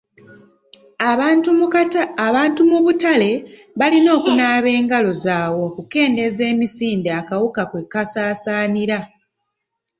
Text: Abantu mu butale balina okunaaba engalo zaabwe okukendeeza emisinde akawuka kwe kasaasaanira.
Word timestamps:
Abantu 2.29 2.61
mu 2.71 2.77
butale 2.85 3.31
balina 3.79 4.09
okunaaba 4.17 4.69
engalo 4.79 5.11
zaabwe 5.23 5.61
okukendeeza 5.69 6.43
emisinde 6.51 7.09
akawuka 7.19 7.61
kwe 7.69 7.81
kasaasaanira. 7.91 8.99